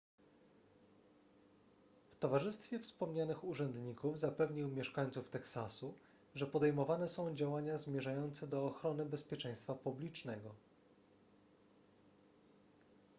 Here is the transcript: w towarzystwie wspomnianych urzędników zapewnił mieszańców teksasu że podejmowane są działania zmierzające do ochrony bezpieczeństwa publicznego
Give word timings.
w 2.11 2.15
towarzystwie 2.19 2.79
wspomnianych 2.79 3.43
urzędników 3.43 4.19
zapewnił 4.19 4.67
mieszańców 4.67 5.29
teksasu 5.29 5.93
że 6.35 6.47
podejmowane 6.47 7.07
są 7.07 7.35
działania 7.35 7.77
zmierzające 7.77 8.47
do 8.47 8.65
ochrony 8.67 9.05
bezpieczeństwa 9.05 9.75
publicznego 9.75 10.55